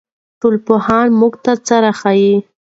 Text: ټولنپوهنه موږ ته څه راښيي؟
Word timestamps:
ټولنپوهنه 0.39 1.15
موږ 1.19 1.33
ته 1.43 1.51
څه 1.67 1.75
راښيي؟ 1.83 2.35